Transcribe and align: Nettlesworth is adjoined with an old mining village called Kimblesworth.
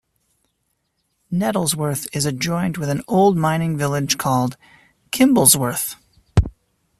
Nettlesworth 1.31 2.07
is 2.11 2.25
adjoined 2.25 2.77
with 2.77 2.89
an 2.89 3.03
old 3.07 3.37
mining 3.37 3.77
village 3.77 4.17
called 4.17 4.57
Kimblesworth. 5.11 5.95